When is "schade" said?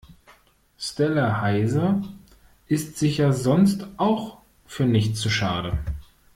5.29-5.77